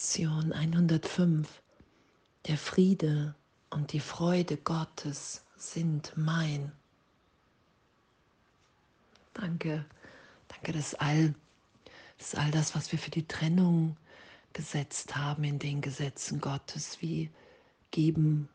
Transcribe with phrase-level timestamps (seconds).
[0.00, 1.60] Lektion 105.
[2.46, 3.34] Der Friede
[3.68, 6.70] und die Freude Gottes sind mein.
[9.34, 9.84] Danke,
[10.46, 11.34] danke, dass all,
[12.16, 13.96] dass all das, was wir für die Trennung
[14.52, 17.28] gesetzt haben in den Gesetzen Gottes, wie
[17.90, 18.48] geben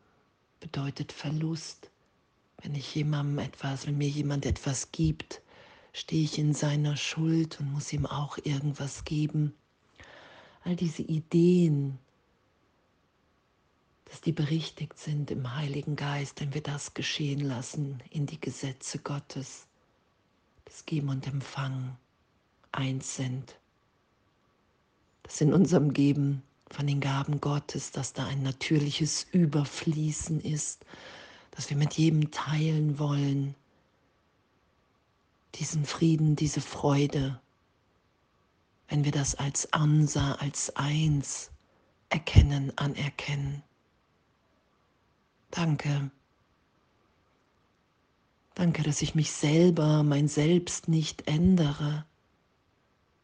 [0.60, 1.90] bedeutet Verlust.
[2.62, 5.42] Wenn ich jemandem etwas, wenn mir jemand etwas gibt,
[5.92, 9.54] stehe ich in seiner Schuld und muss ihm auch irgendwas geben.
[10.64, 11.98] All diese Ideen,
[14.06, 18.98] dass die berichtigt sind im Heiligen Geist, wenn wir das geschehen lassen in die Gesetze
[18.98, 19.66] Gottes,
[20.64, 21.96] das Geben und Empfangen
[22.72, 23.56] eins sind.
[25.22, 30.84] Dass in unserem Geben von den Gaben Gottes, dass da ein natürliches Überfließen ist,
[31.50, 33.54] dass wir mit jedem teilen wollen,
[35.56, 37.38] diesen Frieden, diese Freude,
[38.94, 41.50] wenn wir das als Ansa, als Eins
[42.10, 43.64] erkennen, anerkennen.
[45.50, 46.12] Danke.
[48.54, 52.06] Danke, dass ich mich selber, mein Selbst nicht ändere,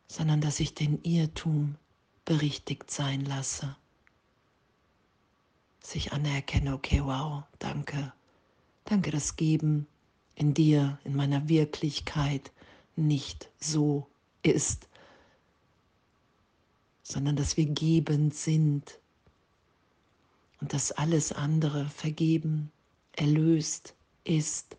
[0.08, 1.76] sondern dass ich den Irrtum
[2.24, 3.76] berichtigt sein lasse.
[5.82, 8.12] Dass ich anerkenne, okay, wow, danke.
[8.86, 9.86] Danke, das Geben
[10.34, 12.50] in dir, in meiner Wirklichkeit
[12.96, 14.08] nicht so
[14.42, 14.89] ist,
[17.10, 19.00] sondern dass wir gebend sind
[20.60, 22.70] und dass alles andere vergeben,
[23.12, 24.76] erlöst ist,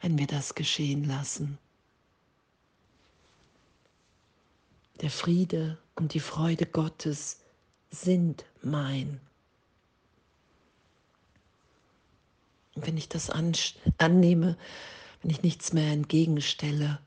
[0.00, 1.56] wenn wir das geschehen lassen.
[5.00, 7.38] Der Friede und die Freude Gottes
[7.90, 9.20] sind mein.
[12.74, 14.58] Und wenn ich das annehme,
[15.22, 16.98] wenn ich nichts mehr entgegenstelle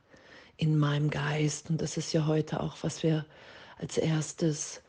[0.57, 3.25] in meinem Geist, und das ist ja heute auch, was wir
[3.77, 4.81] als erstes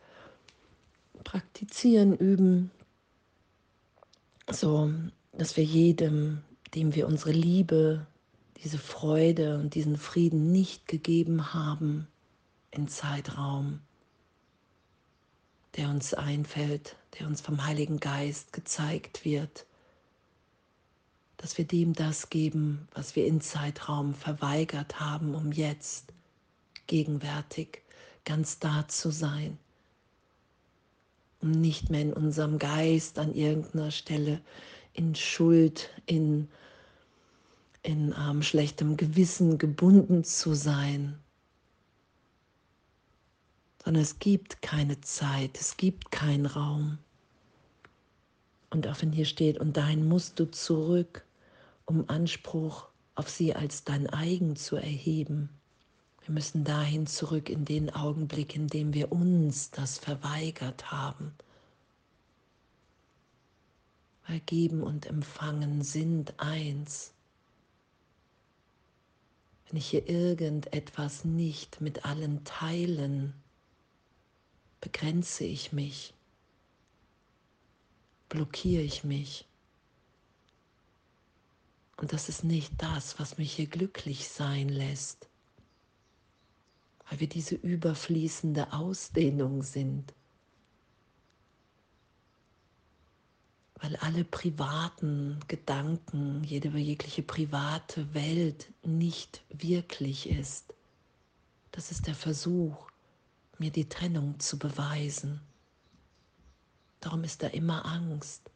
[1.24, 2.70] praktizieren, üben,
[4.50, 4.92] so
[5.32, 6.42] dass wir jedem,
[6.74, 8.06] dem wir unsere Liebe,
[8.62, 12.08] diese Freude und diesen Frieden nicht gegeben haben,
[12.70, 13.80] in Zeitraum,
[15.76, 19.66] der uns einfällt, der uns vom Heiligen Geist gezeigt wird,
[21.44, 26.14] dass wir dem das geben, was wir in Zeitraum verweigert haben, um jetzt
[26.86, 27.82] gegenwärtig
[28.24, 29.58] ganz da zu sein,
[31.42, 34.40] um nicht mehr in unserem Geist an irgendeiner Stelle
[34.94, 36.48] in Schuld, in,
[37.82, 41.18] in ähm, schlechtem Gewissen gebunden zu sein,
[43.84, 46.96] sondern es gibt keine Zeit, es gibt keinen Raum.
[48.70, 51.22] Und auch wenn hier steht, und dahin musst du zurück,
[51.86, 55.48] um Anspruch auf sie als dein eigen zu erheben.
[56.24, 61.34] Wir müssen dahin zurück in den Augenblick, in dem wir uns das verweigert haben.
[64.26, 67.12] Weil geben und empfangen sind eins.
[69.66, 73.34] Wenn ich hier irgendetwas nicht mit allen teilen,
[74.80, 76.14] begrenze ich mich,
[78.28, 79.46] blockiere ich mich.
[81.96, 85.28] Und das ist nicht das, was mich hier glücklich sein lässt,
[87.08, 90.12] weil wir diese überfließende Ausdehnung sind,
[93.80, 100.74] weil alle privaten Gedanken, jede jegliche private Welt nicht wirklich ist.
[101.70, 102.90] Das ist der Versuch,
[103.58, 105.40] mir die Trennung zu beweisen.
[107.00, 108.50] Darum ist da immer Angst.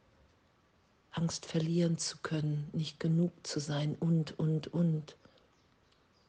[1.19, 5.17] Angst verlieren zu können, nicht genug zu sein und, und, und.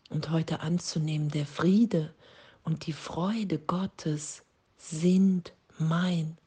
[0.09, 2.13] Und heute anzunehmen, der Friede
[2.63, 4.43] und die Freude Gottes
[4.77, 6.37] sind mein.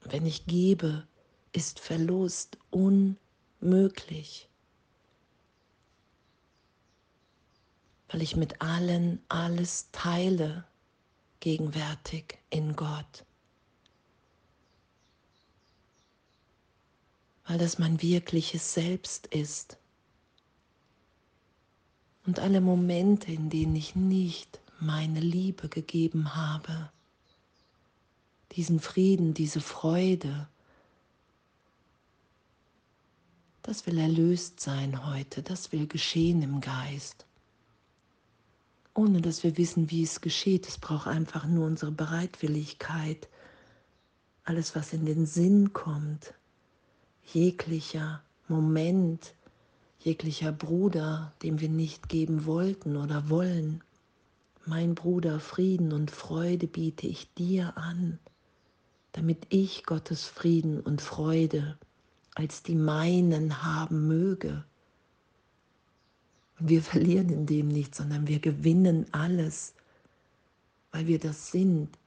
[0.00, 1.06] Wenn ich gebe,
[1.52, 4.48] ist Verlust unmöglich.
[8.08, 10.64] weil ich mit allen alles teile,
[11.40, 13.25] gegenwärtig in Gott.
[17.46, 19.78] Weil das mein wirkliches Selbst ist.
[22.26, 26.90] Und alle Momente, in denen ich nicht meine Liebe gegeben habe,
[28.52, 30.48] diesen Frieden, diese Freude,
[33.62, 37.26] das will erlöst sein heute, das will geschehen im Geist
[38.96, 40.66] ohne dass wir wissen, wie es geschieht.
[40.66, 43.28] Es braucht einfach nur unsere Bereitwilligkeit.
[44.44, 46.32] Alles, was in den Sinn kommt,
[47.32, 49.34] jeglicher Moment,
[49.98, 53.82] jeglicher Bruder, dem wir nicht geben wollten oder wollen,
[54.64, 58.18] mein Bruder, Frieden und Freude biete ich dir an,
[59.12, 61.78] damit ich Gottes Frieden und Freude
[62.34, 64.64] als die meinen haben möge.
[66.58, 69.74] Und wir verlieren in dem nicht, sondern wir gewinnen alles,
[70.92, 71.98] weil wir das sind,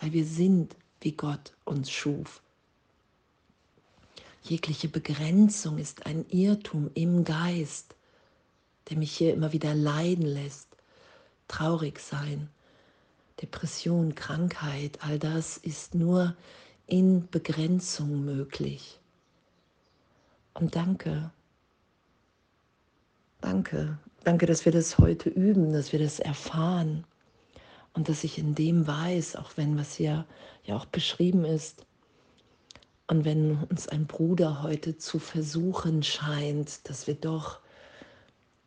[0.00, 2.42] weil wir sind, wie Gott uns schuf.
[4.42, 7.94] Jegliche Begrenzung ist ein Irrtum im Geist,
[8.88, 10.68] der mich hier immer wieder leiden lässt,
[11.48, 12.48] traurig sein,
[13.42, 16.34] Depression, Krankheit, all das ist nur
[16.86, 18.98] in Begrenzung möglich.
[20.54, 21.30] Und danke,
[23.40, 27.04] danke, danke, dass wir das heute üben, dass wir das erfahren
[27.92, 30.26] und dass ich in dem weiß, auch wenn was hier
[30.64, 31.86] ja auch beschrieben ist,
[33.08, 37.58] und wenn uns ein Bruder heute zu versuchen scheint, dass wir doch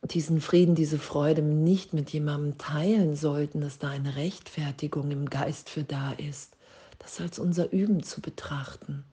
[0.03, 5.69] diesen Frieden, diese Freude nicht mit jemandem teilen sollten, dass da eine Rechtfertigung im Geist
[5.69, 6.57] für da ist,
[6.97, 9.05] das als unser Üben zu betrachten.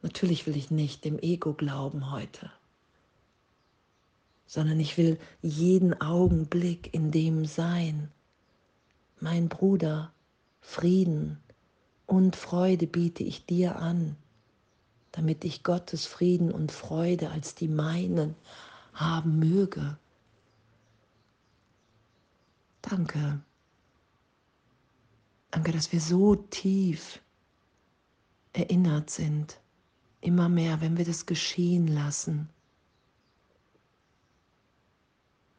[0.00, 2.50] Natürlich will ich nicht dem Ego glauben heute,
[4.46, 8.10] sondern ich will jeden Augenblick in dem sein.
[9.20, 10.10] Mein Bruder,
[10.62, 11.38] Frieden
[12.06, 14.16] und Freude biete ich dir an,
[15.12, 18.34] damit ich Gottes Frieden und Freude als die meinen
[18.92, 19.98] haben möge.
[22.82, 23.40] Danke.
[25.50, 27.20] Danke, dass wir so tief
[28.52, 29.60] erinnert sind.
[30.20, 32.48] Immer mehr, wenn wir das geschehen lassen.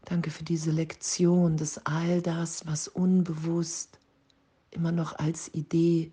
[0.05, 3.99] Danke für diese Lektion, dass all das, was unbewusst
[4.71, 6.11] immer noch als Idee,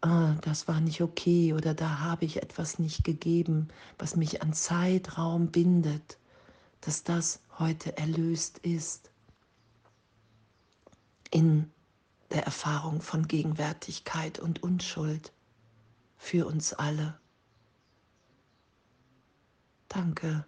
[0.00, 3.68] ah, das war nicht okay oder da habe ich etwas nicht gegeben,
[3.98, 6.18] was mich an Zeitraum bindet,
[6.80, 9.10] dass das heute erlöst ist
[11.30, 11.70] in
[12.30, 15.32] der Erfahrung von Gegenwärtigkeit und Unschuld
[16.16, 17.18] für uns alle.
[19.88, 20.46] Danke.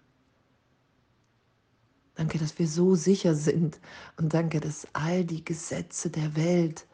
[2.14, 3.80] Danke, dass wir so sicher sind
[4.16, 6.86] und danke, dass all die Gesetze der Welt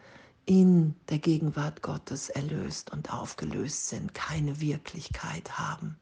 [0.48, 5.98] in der Gegenwart Gottes erlöst und aufgelöst sind, keine Wirklichkeit haben.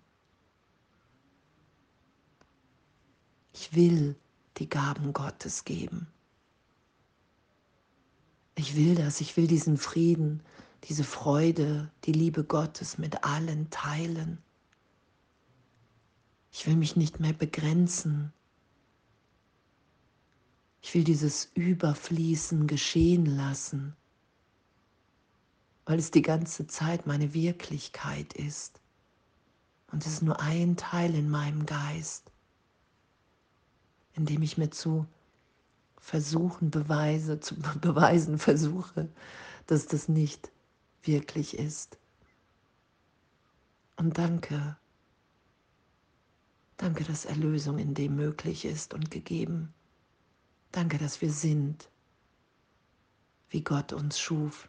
[3.52, 4.14] Ich will
[4.58, 6.06] die Gaben Gottes geben.
[8.54, 10.44] Ich will das, ich will diesen Frieden,
[10.84, 14.38] diese Freude, die Liebe Gottes mit allen teilen.
[16.52, 18.32] Ich will mich nicht mehr begrenzen.
[20.82, 23.96] Ich will dieses Überfließen geschehen lassen,
[25.86, 28.80] weil es die ganze Zeit meine Wirklichkeit ist.
[29.90, 32.30] Und es ist nur ein Teil in meinem Geist
[34.16, 35.06] indem ich mir zu
[35.98, 39.08] versuchen, Beweise, zu beweisen versuche,
[39.66, 40.50] dass das nicht
[41.02, 41.98] wirklich ist.
[43.96, 44.76] Und danke,
[46.76, 49.72] danke, dass Erlösung in dem möglich ist und gegeben.
[50.72, 51.88] Danke, dass wir sind,
[53.50, 54.68] wie Gott uns schuf.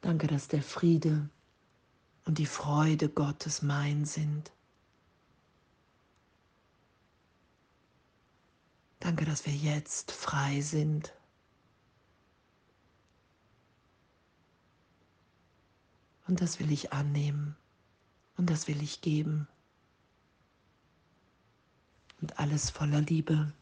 [0.00, 1.28] Danke, dass der Friede
[2.24, 4.52] und die Freude Gottes mein sind.
[9.00, 11.14] Danke, dass wir jetzt frei sind.
[16.26, 17.56] Und das will ich annehmen
[18.36, 19.48] und das will ich geben.
[22.20, 23.52] Und alles voller Liebe.